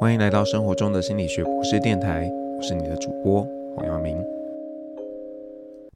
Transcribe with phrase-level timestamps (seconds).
[0.00, 4.16] 欢迎来到生活中的心理学博士电台，我是你的主播黄耀明。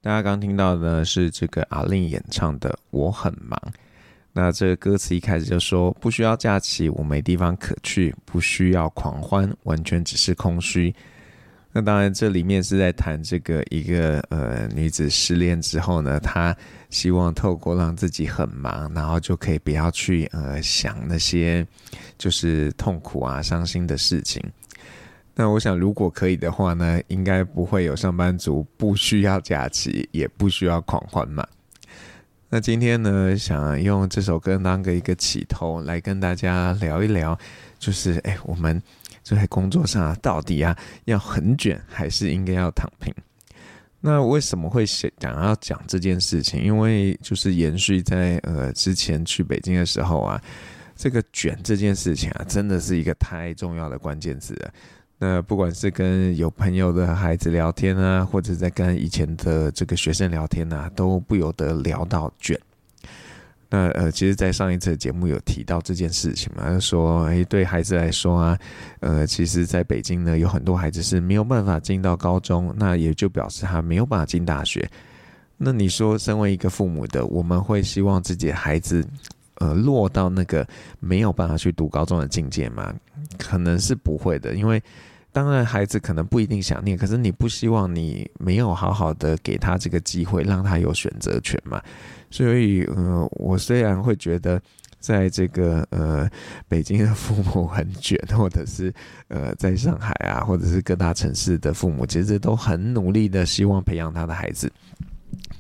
[0.01, 3.57] 大家刚听到的是这个阿令演唱的《我很忙》。
[4.33, 10.93] 那这个歌词一开始就说：“不需要假期，我没地方可去；不需要狂欢，完全只是空虚。”
[11.75, 16.55] 那当然，这里面是在谈这个一个呃女子失恋之后呢，她
[16.91, 21.67] 希望透过让自己很忙，然后就可以不要去呃想那些
[22.19, 24.43] 就是痛苦啊、伤心的事情。
[25.35, 31.43] 那我想，如果可以的话呢，应该不会有上班族不需要假期，也不需要狂欢嘛。
[32.51, 37.39] 那今天呢，想用这首歌当个一个起头，来跟大家聊一聊，
[37.79, 38.83] 就是哎，我们
[39.23, 43.15] 就在工作上啊，到底啊要很卷，还是应该要躺平？
[44.01, 46.61] 那为什么会想要讲这件事情？
[46.61, 50.43] 因为就是延续在呃之前去北京的时候啊，
[50.97, 54.73] 这个卷这件事情啊，真的是一个太重要的关键词了。
[55.19, 62.59] 那不管是跟有朋友的孩子聊天啊，或者在跟以前的这个学生聊天啊，都不由得聊到卷。
[63.75, 68.59] 那呃，其实，在上一次节目有提到这件事情嘛，就说，哎，对孩子来说啊，
[69.01, 74.87] 呃，其实在北京呢，有很多孩子是没有办法进到高中，那也就表示他没有办法进大学。
[75.57, 79.03] 那你说，身为一个父母的，我们会希望自己的孩子，
[79.55, 80.69] 呃，落到那个
[81.01, 82.95] 没有办法去读高中的境界吗？
[83.39, 84.83] 可能是不会的，因为。
[85.33, 91.81] 当然，孩子可能不一定想念，可是你不希望你没有好好的给他这个机会，让他有选择权嘛。
[92.31, 94.61] 所以，呃，我虽然会觉得，
[95.01, 96.29] 在这个呃
[96.69, 98.93] 北京的父母很卷，或者是
[99.29, 104.71] 呃在上海啊，或者是各大城市的父母，其实都很努力的希望培养他的孩子。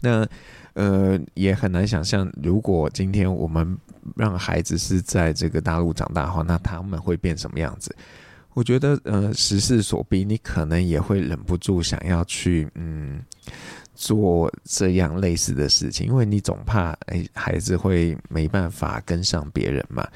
[0.00, 0.26] 那
[0.74, 3.76] 呃也很难想象，如果今天我们
[4.16, 7.94] 让孩子是在这个大陆长大的话，那他们会变什么样子？
[8.54, 13.22] 我觉得，呃，时势所逼，你可能也会忍不住想要去，嗯，
[13.94, 20.06] 做这样类似的事情，因为你总怕，哎，孩子会没办法跟上别人嘛。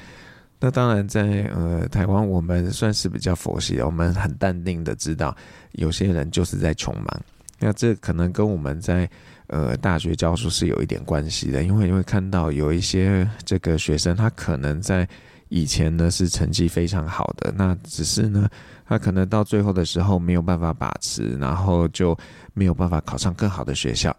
[0.59, 5.35] 那当然在，在呃台湾，我们算是比较佛系，我们很淡定的知道，
[5.71, 7.21] 有些人就是在穷忙。
[7.59, 9.09] 那这可能跟我们在
[9.47, 15.09] 呃大学教书是有一点关系的，因为你会看到有一些这个学生，他可能在。
[15.49, 18.49] 以前呢是成绩非常好的，那只是呢，
[18.85, 22.17] 他可能到最后的时候没有办法把持，然后就
[22.53, 24.15] 没有办法考上更好的学校。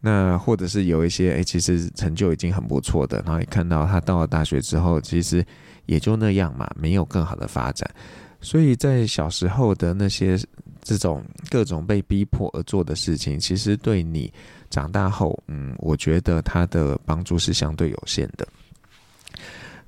[0.00, 5.44] 那或者是有一些诶，其实成就已经很不错的，然后一看到他到了大学之后，其实
[5.86, 7.90] 也就那样嘛，没有更好的发展。
[8.40, 10.38] 所以在小时候的那些
[10.82, 14.30] 这种各种被逼迫而做的事情，其实对你
[14.68, 18.46] 长大后，嗯，我觉得他的帮助是相对有限的。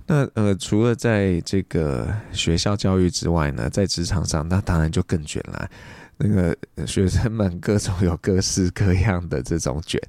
[0.07, 5.69] 那呃，除了在这个学校教育之外呢，在职场上，那当然就更卷了。
[6.17, 6.57] 那个
[6.87, 10.01] 学生们各种有各式各样的这种卷。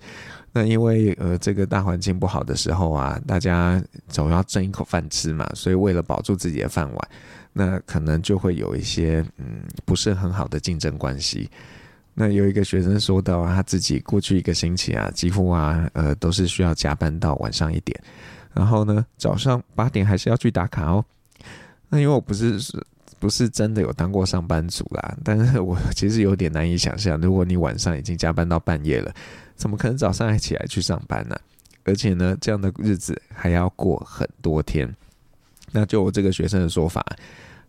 [0.54, 7.10] 那因为呃，这个大环境不好的时候啊，大家总要挣一口饭吃嘛，所以为了保住自己的饭碗，
[7.52, 11.50] 那可能就会有一些嗯，不是很好的竞争关系。
[12.14, 18.00] 那有一个学生说到，他自己过去一个星期啊，几乎啊，呃，都是需要加班到晚上一点。
[18.58, 21.06] 然后呢，早上八点还是要去打卡哦。
[21.90, 22.60] 那因为我不是
[23.20, 29.14] 不是真的有当过上班族啦，但是我其实有点难以想象，如果你晚上已经加班到半夜了，
[29.56, 31.40] 怎么可能早上还起来去上班呢？
[31.84, 34.92] 而且呢，这样的日子还要过很多天。
[35.72, 37.06] 那就我这个学生的说法，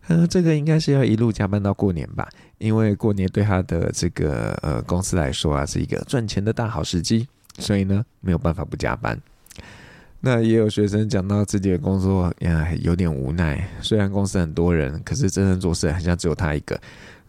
[0.07, 7.27] 呃，这个应该是要一路加班到过年吧，因为过年对他的这个呃公司来说啊，是一个赚钱的大好时机，
[7.59, 9.19] 所以呢，没有办法不加班。
[10.21, 13.65] 那也有学生讲到自己的工作呀，有点无奈。
[13.81, 16.79] 虽然公司很多人，可是真正做事好像只有他一个。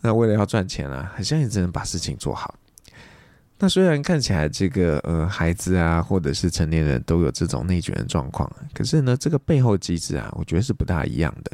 [0.01, 2.55] 那为了要赚钱啊，好像也只能把事情做好。
[3.59, 11.53] 那虽然看起来这个呃孩子啊，或者是成年人都有这种内卷的状况，可是呢，这个背后机制啊，我觉得是不大一样的。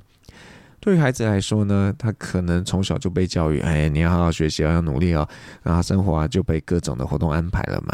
[0.79, 5.29] 对于孩子来说呢，他可能从小就被教育，哎，你要好好学习，要努力哦，
[5.63, 7.93] 然后生活啊就被各种的活动安排了嘛。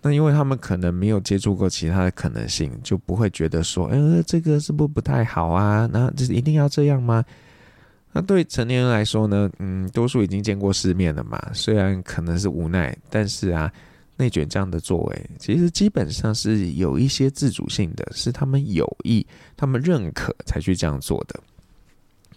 [0.00, 5.88] 那因为他们可能没有接触过其他的可能性，就不会觉得说，呃，这个是不是不太好啊？
[5.92, 7.24] 那这一定要这样吗？
[8.12, 11.38] 那对成年人来说呢，嗯，多数已经见过世面了嘛。
[11.52, 13.70] 虽然可能是无奈，但是啊，
[14.16, 21.38] 内卷这样的作为，其实基本上是有一些自主性的，是他们有意、他们认可才去这样做的。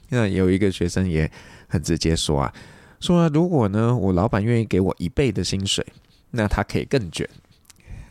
[0.09, 1.31] 那有一个学生也
[1.67, 2.53] 很直接说啊，
[2.99, 5.85] 说，如果呢，我老板愿意给我一倍的薪水，
[6.31, 7.27] 那他可以更卷。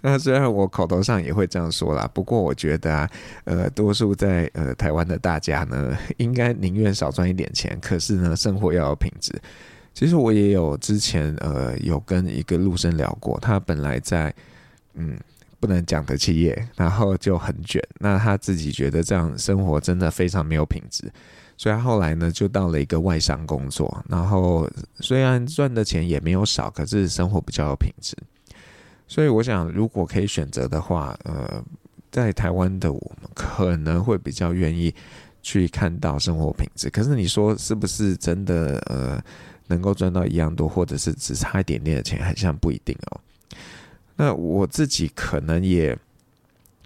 [0.03, 3.11] 那虽然我口头上也会这样说啦，不过我觉得啊，
[3.45, 9.39] 呃，多数在呃台湾的大家呢，应该宁愿少赚一点钱，可是呢，生活要有品质。
[9.93, 14.33] 其实我也有之前呃有跟一个陆生聊过，他本来在
[14.95, 15.19] 嗯
[15.59, 21.13] 不能讲的企业，然后就很卷，那他自己觉得这样生活真的非常没有品质，
[21.59, 24.67] 所以后来呢就到了一个外商工作，然后
[25.01, 28.17] 虽然赚的钱也没有少，可是生活比较有品质。
[29.11, 31.61] 所以我想，如果可以选择的话，呃，
[32.13, 34.95] 在台湾的我们可能会比较愿意
[35.43, 36.89] 去看到生活品质。
[36.89, 39.21] 可是你说是不是真的呃
[39.67, 43.21] 能够赚到一样多，或者是只差一点点的钱，好像不一定哦。
[44.15, 45.99] 那我自己可能也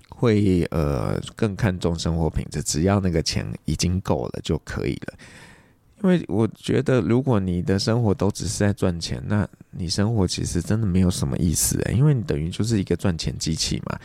[0.09, 5.15] 会呃更看重生活品质，只要那个钱已经够了就可以了。
[6.05, 13.99] 因为我觉得，如果你的生活都只是在赚钱，那你生活其实真的没有什么意思诶，因为你等于就是一个赚钱机器嘛。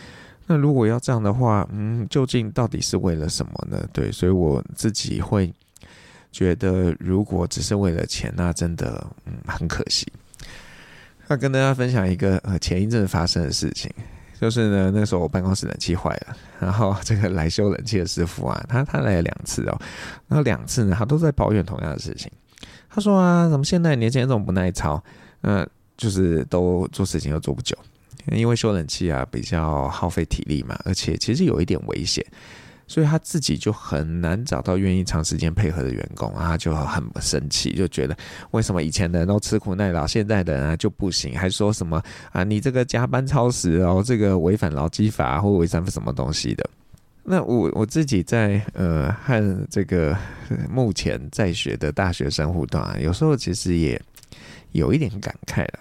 [0.47, 3.85] 那如果要这样的话，嗯，究竟到底是为了什么呢？
[3.91, 5.53] 对，所以我自己会
[6.31, 10.07] 觉得，如果只是为了钱，那真的嗯很可惜。
[11.27, 13.91] 那跟大家分享一个呃前一阵发生的事情。
[14.39, 19.77] 就是呢，那时候我办公室冷气坏了，然后这个来修冷气的师傅啊，他他来了两次哦，
[20.27, 22.31] 然后两次呢，他都在抱怨同样的事情。
[22.89, 25.03] 他说啊，怎么现在年轻人这么不耐操？
[25.41, 27.77] 嗯，就是都做事情又做不久，
[28.31, 32.25] 因为修冷气啊比较耗费体力嘛，而且其实有一点危险。
[32.89, 38.17] 所以他自己就很难找到愿意长时间配合的员工啊，就很生气，就觉得
[38.49, 42.01] 为什么以前的人都吃苦耐劳，现在的人啊就不行，还说什么
[42.31, 46.67] 啊你这个加班超时哦，这个违反劳基法或违反什么东西的。
[47.23, 50.17] 那我我自己在呃和这个
[50.67, 54.01] 目前在学的大学生互动啊，有时候其实也
[54.71, 55.79] 有一点感慨了，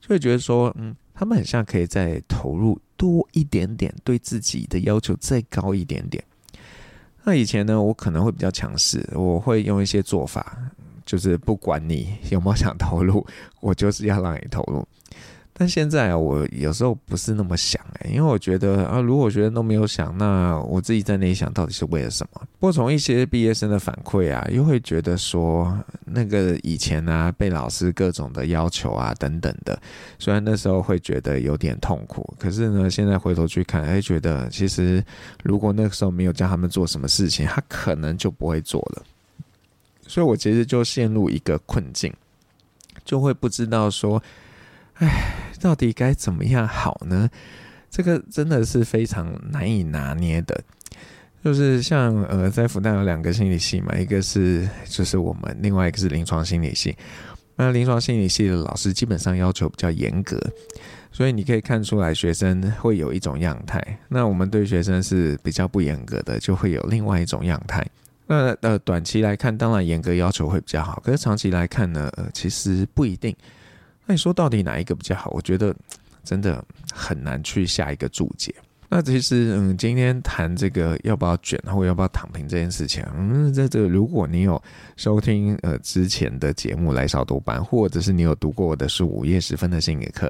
[0.00, 0.96] 就会觉得说嗯。
[1.14, 6.22] 他们很像可以再投入多一点点，对自己的要求再高一点点。
[7.22, 10.58] 那以前呢，我可能会比较强势，我会用一些做法，
[11.06, 13.24] 就是不管你有没有想投入，
[13.60, 14.86] 我就是要让你投入。
[15.56, 22.40] 但现在啊，我有时候不是那么想哎，因为我觉得啊，如果学生都没有想，那我自己在那里想到底是为了什么？
[22.58, 29.80] 不过从一些毕业生的反馈啊，又会觉得说，那个以前啊，被老师各种的要求啊等等的，
[30.18, 35.00] 虽然那时候会觉得有点痛苦，可是呢，现在回头去看，哎，觉得其实
[35.44, 39.04] 如果那个时候没有叫他们做什么事情，他可能就不会做了。
[40.04, 42.12] 所以我其实就陷入一个困境，
[43.04, 44.20] 就会不知道说。
[44.98, 47.26] 唉，到底该怎么样好呢？
[47.90, 50.62] 这个真的是非常难以拿捏的。
[51.42, 56.94] 就是像呃，在复旦有两个心理系嘛，一个是就是我们，另外一个是临床心理系。
[57.56, 60.38] 那临床心理系的老师基本上要求比较严格，
[61.10, 63.82] 所以你可以看出来学生会有一种样态。
[64.08, 67.82] 那我们对学生是比较不严格的，就会有另外一种样态。
[68.26, 73.34] 那呃，短期来看，当然严格要求会比较好，可是长期来看呢，呃，其实不一定。
[74.06, 75.30] 那你说到底哪一个比较好？
[75.30, 75.74] 我觉得
[76.24, 78.54] 真的很难去下一个注解。
[78.88, 84.62] 那其实，嗯，今天谈这个要不要卷或要不要躺平这件事情，嗯，在这如果你有
[84.96, 90.28] 收听呃之前的节目来少读班，或者是你有读过我的书《午夜时分的心理课》，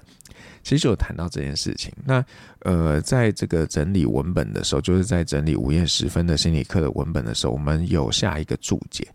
[0.62, 1.92] 其实有谈到这件事情。
[2.06, 2.24] 那
[2.60, 9.06] 呃，在这个整理文本的时候，就是在整理《午夜时分的心理课》的文本的时候，我们有下一个注解。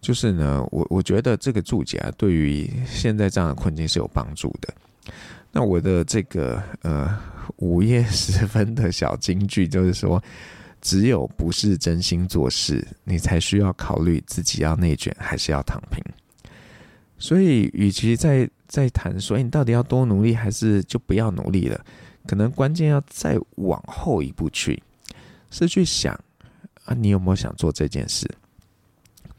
[0.00, 4.72] 就是呢，我我觉得这个注解啊，对于现在这样的困境是有帮助的。
[5.50, 7.18] 那我的这个呃
[7.56, 10.22] 午夜时分的小金句，就是说，
[10.80, 16.00] 只有不是真心做事，你才需要考虑自己要内卷还是要躺平。
[17.18, 21.84] 所以，与其在在谈说，你到底要多努力，还是就不要努力了，
[22.26, 24.80] 可能关键要再往后一步去，
[25.50, 26.14] 是去想
[26.84, 28.30] 啊，你有没有想做这件事？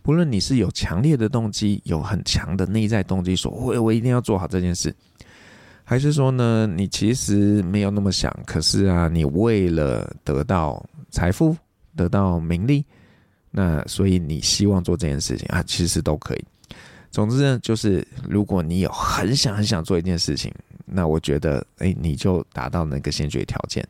[0.01, 4.96] 不论你是有强烈的动机，有很强的内在动机，说我我一定要做好这件事，
[5.84, 11.56] 还是说呢，你其实没有那么想，可是啊，你为了得到财富、
[11.96, 12.84] 得到名利，
[13.51, 16.44] 那所以你希望做这件事情啊，其实都可以。
[17.12, 20.51] 总之呢，就是如果你有很想很想做一件事情，
[20.86, 23.88] 那我觉得，哎，你就达到那个先决条件。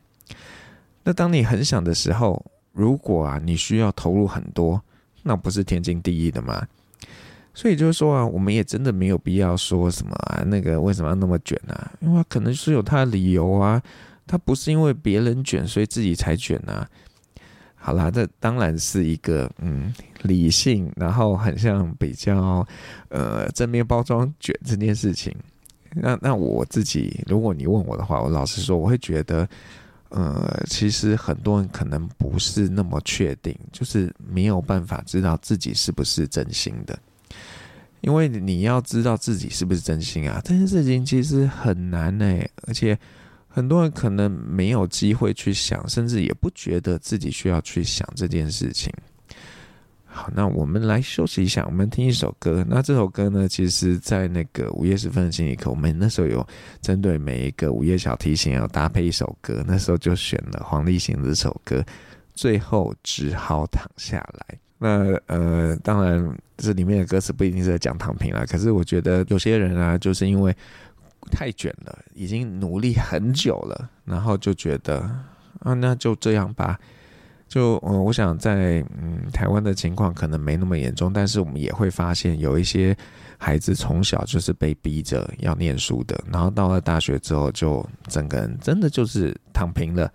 [1.02, 4.82] 那当你很想的时候，如果啊，你需要投入很多。
[5.22, 6.66] 那不是天经地义的吗？
[7.52, 11.92] 所以就是说啊，我们也真的没有必要说什么啊，那个为什么要那么卷啊？
[12.00, 13.82] 因为可能是有他的理由啊，
[14.26, 16.88] 他不是因为别人卷所以自己才卷啊。
[17.74, 22.66] 好啦，这当然是一个嗯理性，然后很像比较
[23.08, 25.34] 呃正面包装卷这件事情。
[25.92, 29.48] 那那我自己，如果你问我的话，我老实说，我会觉得，
[30.10, 36.98] 呃，其实很多人可能不是那么确定，就是没有办法知道自己是不是真心的。
[38.00, 42.26] 因为你要知道自己是不是真心啊，这件事情其实很难呢，
[42.66, 42.98] 而且
[43.46, 48.92] 很多人可能没有机会去想，甚至也不觉得自己需要去想这件事情。
[50.12, 52.66] 好，那我们来休息一下，我们听一首歌。
[52.68, 56.44] 那这首歌呢，其实，在那个午夜时分的心理课，我们那时候有
[56.82, 59.64] 针对每一个午夜小提醒，要搭配一首歌。
[59.66, 61.82] 那时候就选了黄立行这首歌，
[62.34, 64.58] 最后只好躺下来。
[64.78, 70.54] 那呃，当然这里面的歌词不一定是在讲躺平啦，可是我觉得有些人啊，就是因为
[71.30, 74.98] 太卷了，已经努力很久了，然后就觉得
[75.60, 76.80] 啊，那就这样吧。
[77.50, 82.96] 就嗯，我想在嗯台湾的情况可能没那么严重，但是我们也会发现有一些
[83.38, 90.08] 孩子从小就是被逼着要念书的，然后到了大学之后，就整个人真的就是躺平了，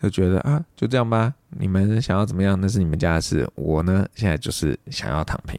[0.00, 5.58] 就觉得啊，就这样吧，你们想要怎么样那是你们家的事，我呢现在就是想要躺平。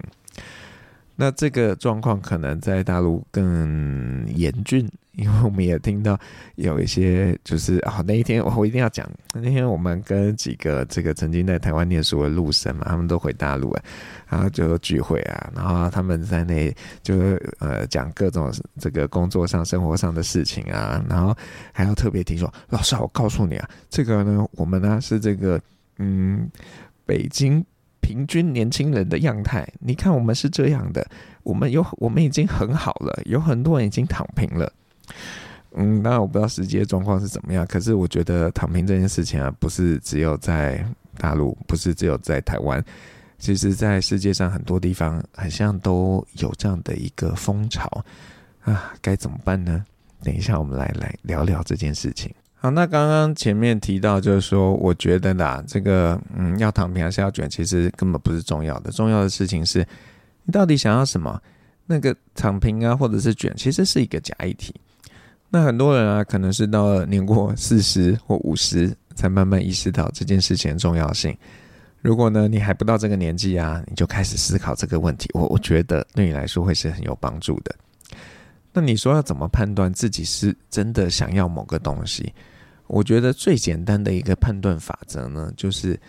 [1.17, 4.89] 那这个状况可能在大陆更严峻。
[5.17, 6.17] 因为我们也听到
[6.55, 13.83] 有一些，就是啊、那一天我一定要讲，那天我们跟几个这个曾经在台湾念书的陆生嘛，他们都回大陆了，
[14.27, 16.71] 然后就聚会啊，然后他们在那
[17.01, 17.15] 就
[17.59, 21.35] 呃讲各种这个工作上、生活上的事情啊，然后
[21.73, 25.59] 还要特别提说，老师，我告诉你啊，这个呢，我们呢是这个
[25.97, 26.47] 嗯，
[27.07, 27.65] 北京
[28.01, 31.03] 平均年轻人的样态，你看我们是这样的，
[31.41, 34.71] 我们有我们已经很好了，有很多人已经躺平了。
[35.75, 40.83] 嗯，当然我不知道实际的状况是怎么样，可是我觉得躺平这件事情啊，不是只有在
[41.17, 42.83] 大陆，不是只有在台湾，
[43.37, 48.03] 其实在世界上很多地方，好像都有这样的一个风潮
[48.61, 49.85] 啊，该怎么办呢？
[50.23, 52.33] 等一下我们来来聊聊这件事情。
[52.55, 59.85] 好，那刚刚前面提到就是说，我觉得啦，这个嗯，要躺平还是要卷，其实根本不是重要的，重要的事情是
[60.43, 61.39] 你到底想要什么。
[61.89, 64.75] 那个躺平啊，或者是卷，其实是一个假议题。
[65.49, 71.35] 那很多人啊，可能是到了年过四十 或五十，才慢慢意识到这件事情的重要性。
[72.01, 77.75] 如果呢，你还不到这个年纪啊，你就开始思考这个问题，我我觉得对你来说会是很有帮助的。
[78.73, 82.33] 那你说要怎么判断自己是真的想要某个东西？
[82.87, 85.99] 我觉得最简单的一个判断法则呢，就是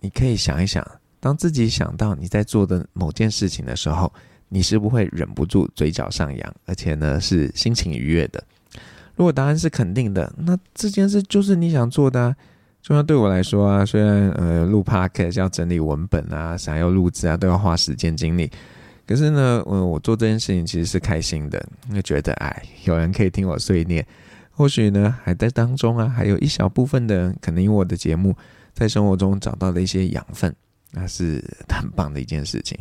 [0.00, 0.84] 你可以想一想，
[1.20, 4.12] 当自己想到你在做的某件事情的时候。
[4.50, 8.42] 你是不会忍不住嘴角上扬，而且呢是心情愉悦的。
[9.18, 12.36] 如果答案是肯定的，那这件事就是你想做的啊。
[12.80, 18.48] 就像对我来说啊，虽然呃录 podcast 要整理文本啊，想要录制啊，都要花时间精力，
[19.04, 24.06] 可是呢，呃，我做这件事情其实是开心的，因为觉得哎，有人可以听我碎念，
[24.52, 28.34] 或许呢还在当中啊，还有一小部分的人可能因为我的节目
[28.72, 30.54] 在生活中找到了一些养分，
[30.92, 32.78] 那是很棒的一件事情。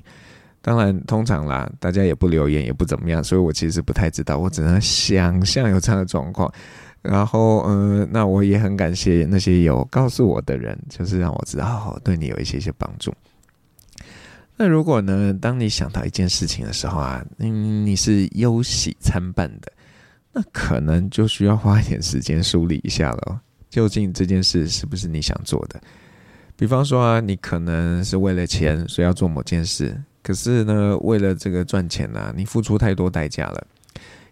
[0.68, 6.54] 当然，通常啦，大家也不留言，也不怎么样，所以我其实不太知道，我只能想象有这样的状况。
[7.02, 13.14] 然后，嗯、那我也很感谢那些有告诉我的人，就是让我知道， 对你有一些些帮助。
[14.58, 19.72] 那如果呢，当你想到一件事情的时候啊，嗯，你是忧喜参半的，
[20.34, 25.80] 那可能就需要花一点时间梳理一下了，究竟这件事是不是你想做的？
[26.58, 29.98] 比方说啊，你可能是为了钱，所以要做某件事。
[30.28, 33.66] 可是呢，为了这个赚钱、啊，你付出太多代价了，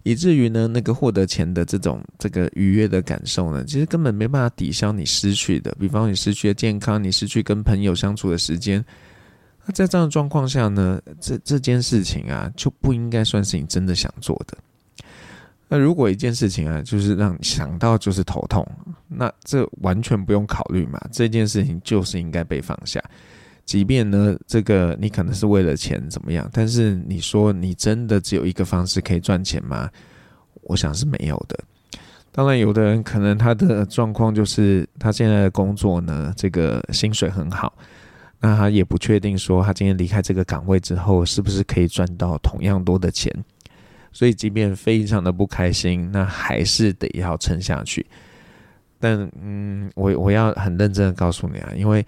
[0.03, 5.73] 以至于呢，那个获得钱的这种这个愉悦的感受呢，其实根本没办法抵消你失去的。
[5.79, 8.83] 比方你失去了健康，你失去跟朋友相处的时间。
[9.65, 14.57] 那在这样的状况下呢，这这件事情啊，就不应该算是你真的想做的。
[15.69, 18.69] 那如果一件事情啊，就是让你想到就是头痛，
[19.07, 23.01] 那这完全不用考虑嘛，这件事情就是应该被放下。
[23.65, 29.89] 即便呢，这个你可能是为了钱怎么样，但是你说你真的只有一个方式可以赚钱吗？
[30.61, 31.59] 我想是没有的。
[32.31, 37.73] 当然，有的人可能他的状况就是他现在的工作呢，这个薪水很好，
[38.39, 43.33] 那他也不确定说他今天离开这个岗位之后是不是可以赚到同样多的钱，
[44.11, 48.05] 所以即便非常的不开心，那还是得要撑下去。
[48.99, 52.05] 但嗯，我我要很认真的告诉你啊，因为。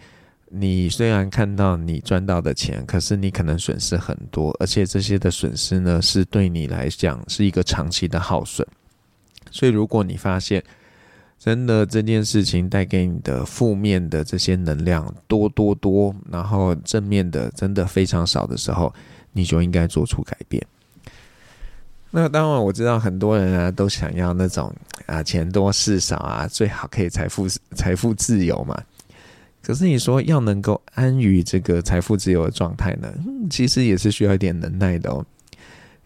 [0.50, 8.66] 你虽然看到你赚到的钱，可是你可能损失很多，而且这些的损失呢，是对你来讲是一个长期的耗损。
[9.52, 10.64] 所以，如果你发现
[11.38, 18.94] 真的这件事情带给你的负面的这些能量多多多，然后正面的真的非常少的时候，
[19.34, 20.66] 你就应该做出改变。
[22.10, 24.74] 那当然我知道很多人啊都想要那种
[25.06, 28.82] 啊钱多事少啊，最好可以财富财富自由嘛。
[29.68, 33.14] 可是你说要能够安于这个财富自由的状态呢，
[33.50, 35.26] 其实也是需要一点能耐的哦。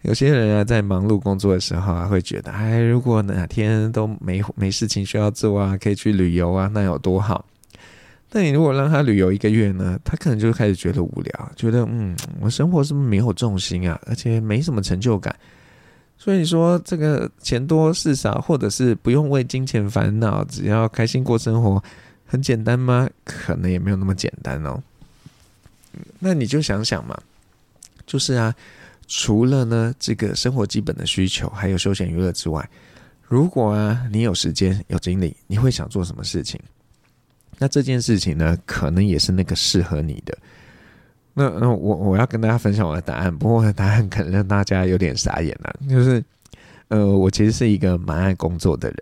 [0.00, 7.46] 有些人啊，在忙碌工作的时候啊，会觉得，哎，如果哪天都没没事情需要做啊，可以去旅游啊，那有多好。
[8.28, 15.32] 但你如果让他旅游一个月呢，他可能就开始觉得无聊，觉得，嗯，我生活是不是没有重心啊，而且没什么成就感。
[16.18, 21.80] 所以你说这个钱多事少，或者是不用为金钱烦恼，只要开心过生活，
[22.32, 23.06] 很简单吗？
[23.24, 24.82] 可能也没有那么简单哦。
[26.18, 27.20] 那你就想想嘛，
[28.06, 28.54] 就是啊。
[29.08, 32.66] 除了呢，这个生活基本的需求，还有休闲娱乐之外，
[33.28, 36.58] 如果啊你有时间有精力，你会想做什么事情？
[37.58, 40.38] 那这件事情呢，可能也是那个适合你的。
[41.34, 46.24] 那那我我要跟大家分享我的答案，不过我的答案可能让大家有点傻眼了，就是
[46.88, 48.98] 呃，我其实是一个蛮爱工作的人，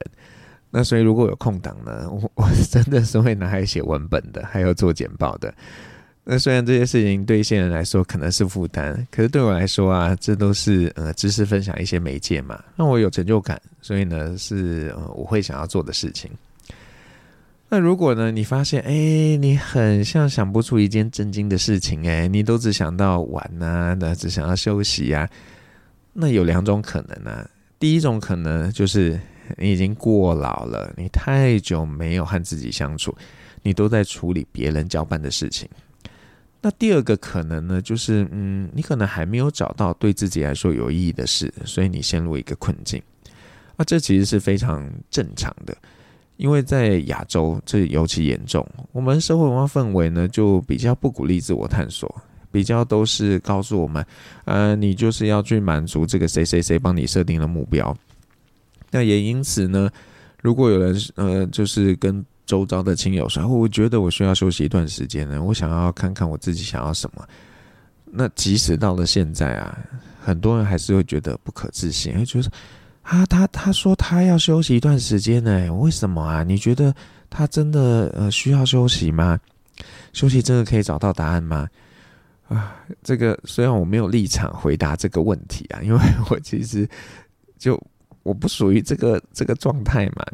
[0.71, 5.53] 那所以如果有空档呢， 我我真的是会拿来写文本的，还有做简报的。
[6.23, 16.31] 那虽然这些事情对一些人来说可能是负担，可是对我来说啊，这都是呃知识分享一些媒介嘛，让我有成就感，所以呢是呃我会想要做的事情。
[17.69, 25.29] 那如果呢你发现哎、你很像想不出一件正经的事情哎、你都只想到玩啊，那只想要休息啊，
[26.12, 27.49] 那有两种可能呢、
[27.79, 29.19] 第一种可能就是
[29.59, 33.14] 你已经过劳了，你太久没有和自己相处，
[33.62, 35.69] 你都在处理别人交办的事情。
[36.62, 43.02] 那第二个可能呢，就是嗯，你可能还没有找到对自己来说有意义的事，所以你陷入一个困境。
[43.76, 45.75] 那这其实是非常正常的，
[46.37, 52.14] 因为在亚洲这尤其严重，我们社会文化氛围呢就比较不鼓励自我探索，
[52.52, 54.04] 比较都是告诉我们，
[54.45, 57.97] 呃，你就是要去满足这个谁谁谁帮你设定的目标。
[58.91, 59.91] 那也因此呢，
[60.43, 67.25] 如果有人呃，就是跟周遭的亲友说：“我觉得我需要休息一段时间呢，我想要看看我自己想要什么。”
[68.13, 69.79] 那即使到了现在啊，
[70.21, 72.50] 很多人还是会觉得不可置信，会觉得
[73.03, 76.43] 啊，他他说他要休息一段时间呢，为什么啊？
[76.43, 76.93] 你觉得
[77.31, 79.39] 他真的呃需要休息吗？
[80.13, 81.69] 休息真的可以找到答案吗？
[82.49, 82.75] 啊，
[83.05, 86.89] 这个虽然我没有立场回答这个问题啊，因为 我其实
[87.57, 87.81] 就
[88.23, 90.25] 我不属于这个这个状态嘛。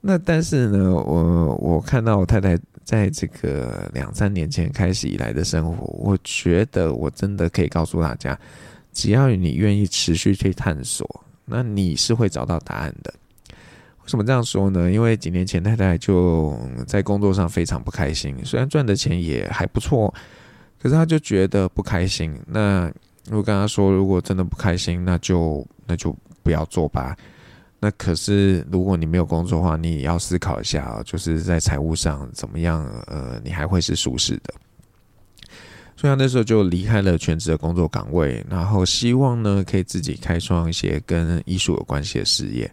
[0.00, 8.36] 那但是呢，我我看到我太太在这个两三年前开始以来的生活，我觉得我真的可以告诉大家，
[8.92, 11.08] 只要你愿意持续去探索，
[11.44, 13.14] 那你是会找到答案的。
[14.02, 14.90] 为什么这样说呢？
[14.90, 20.12] 因为几年前太太就在工作上非常不开心，虽然赚的钱也还不错，
[20.80, 22.36] 可是她就觉得不开心。
[22.44, 22.92] 那
[23.30, 26.12] 我跟她说，如果真的不开心，那就那就
[26.42, 27.16] 不要做吧。
[27.80, 32.84] 那可是，如果你没有工作的话，你也要思考一下啊，就是在财务上怎么样？
[33.06, 34.54] 呃，你还会是舒适的。
[35.96, 42.70] 所以那时候就离开了全职的工作岗位，然后希望呢，可以自己开创一些跟艺术有关系的事业。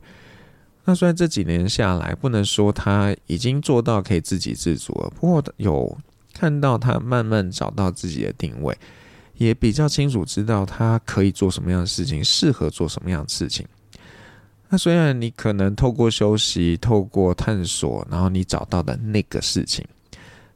[0.86, 5.96] 那虽然这几年下来，不能说他已经做到可以自给自足了，不过有
[6.34, 8.76] 看到他慢慢找到自己的定位，
[9.39, 13.65] 也比较清楚知道他可以做什么样的事情，适合做什么样的事情。
[14.67, 19.84] 那虽然你可能透过休息、透过探索，然后你找到的那个事情，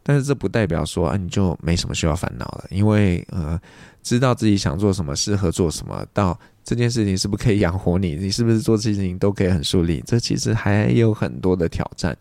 [0.03, 3.59] 但是这不代表说啊你就没什么需要烦恼了，因为呃，
[4.03, 12.15] 知道自己想做什么、适合做什么，到这件事情是不是可以养活你，你是不是做事情都可以很顺利，这其实还有很多的挑战。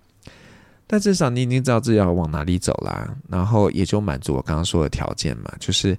[0.86, 5.98] 但至少你已经知道自己要往哪里走啦，然后也就满足我刚刚说的条件嘛，就是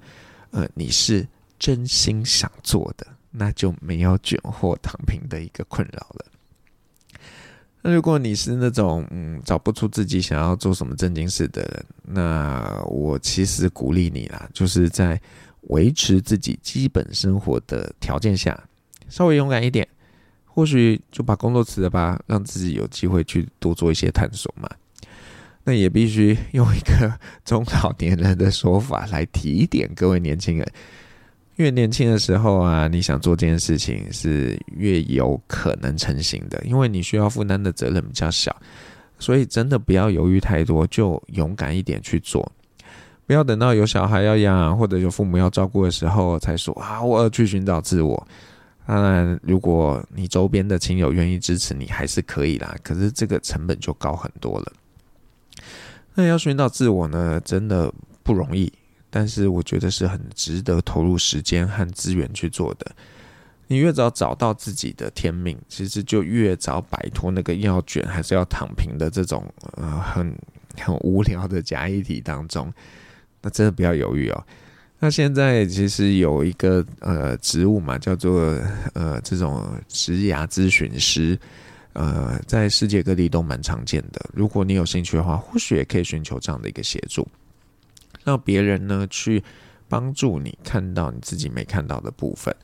[0.53, 1.27] 呃，你是
[1.59, 3.05] 真心想做的。
[3.35, 6.25] 那就没有卷货躺平的一个困扰了。
[7.81, 15.19] 那如果你是那种嗯找不出自己想要做什么正经事的人，那我其实鼓励你啦，就是在
[15.61, 18.69] 维持自己基本生活的条件下，
[19.09, 19.87] 稍微勇敢一点，
[20.45, 24.69] 或许就把工作辞了吧，让自己有机会去多做一些探索嘛。
[25.63, 27.13] 那也必须用一个
[27.45, 30.67] 中老年人的说法来提点各位年轻人。
[31.57, 38.55] 越年轻的时候啊，你想做这件事情是越有可能成型的，因为你需要负担的责任比较小，
[39.19, 42.51] 所以真的不要犹豫太多，就勇敢一点去做，
[43.27, 48.27] 不要等到有小孩要养或者有父母要照顾的时候才说啊，我要去寻找自我。
[48.87, 54.73] 当然，如果你周边的亲友愿意支持你，还是可以啦，可是这个成本就高很多了。
[56.15, 57.91] 那要寻找自我呢，真的
[58.23, 58.71] 不容易。
[59.09, 62.91] 但是我觉得是很值得投入时间和资源去做的。
[63.67, 69.45] 你越早找到自己的天命，其实就越早摆脱那个要卷还是要躺平的这种
[69.77, 70.35] 呃很
[70.77, 72.73] 很无聊的假议题当中。
[73.41, 74.43] 那真的不要犹豫哦。
[74.99, 78.59] 那现在其实有一个呃职务嘛，叫做
[78.93, 81.37] 呃这种职涯咨询师，
[81.93, 84.19] 呃，在世界各地都蛮常见的。
[84.33, 87.27] 如果你有兴趣的话，或许也可以寻求这样的一个协助，
[88.23, 89.43] 让别人呢去
[89.87, 92.55] 帮助你看到你自己没看到的部分。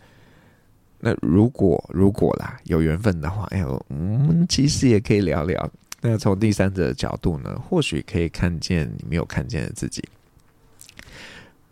[1.00, 5.70] 那如果如果啦有缘分的话，哎呦，嗯，其实也可以聊聊。
[6.02, 10.04] 那从第三者的角度呢，或许可以看见你没有看见的自己。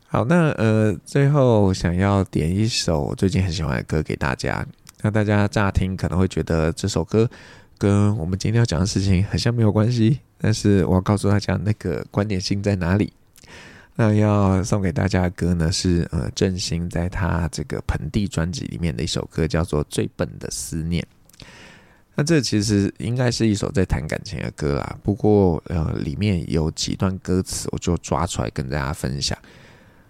[0.08, 4.65] 好，那呃，最后想要点一首我最近很喜欢的歌给大家。
[5.01, 7.29] 那大家乍听可能会觉得这首歌
[7.77, 13.13] 跟我们今天要讲的事情好像没有关系，但是我要告诉大家那个关联性在哪里。
[13.99, 21.03] 那要送给大家的歌呢，是呃郑兴在他这个盆地专辑里面的一首歌，叫做《最笨的思念》。
[22.13, 29.38] 那这其实应该是一首在谈感情的歌啦，不过呃里面有几段歌词，我就抓出来跟大家分享。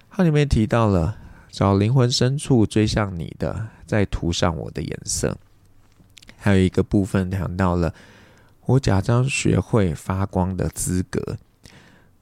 [0.10, 1.18] 它里面提到了
[1.58, 5.36] 找灵魂深处追向你的，再涂上我的颜色。
[6.38, 7.92] 还有一个部分谈到了
[8.68, 11.36] 我假装学会发光的资格。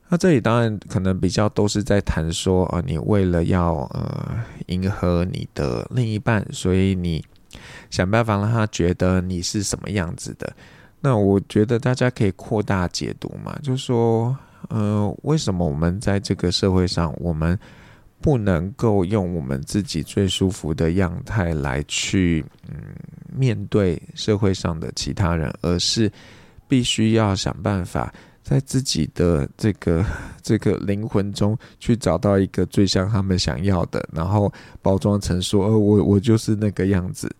[0.08, 7.21] 那这里当然可能比较都是在谈说啊，你为了要呃迎合你的另一半，所以你
[7.89, 10.56] 想办法让他觉得你是什么样子的。
[11.02, 14.34] 那我觉得大家可以扩大解读嘛，就是说
[14.69, 17.60] 呃，为什么我们在这个社会上，我们
[18.26, 22.76] 不能够用我们自己最舒服的样态来去嗯
[23.32, 26.12] 面对社会上的其他人，而是
[26.68, 28.12] 必须要想办法
[28.42, 30.04] 在自己的这个
[30.42, 37.32] 这个灵魂中去找到一个最像他们想要的，然后包装成说，呃，我我就是那个样子，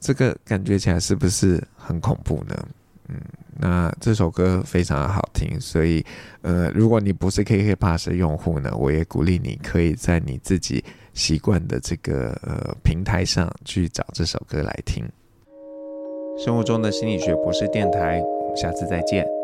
[0.00, 2.66] 这个感觉起来是不是很恐怖呢？
[3.08, 3.14] 嗯。
[3.62, 6.02] 那这首歌非常的好听，所以，
[6.40, 15.04] 呃，如果你不是 KK Pass 的用户呢，我也鼓励你可以在你自己习惯的这个呃平台上去找这首歌来听。
[16.42, 19.39] 生活中的心理学博士电台，我们下次再见。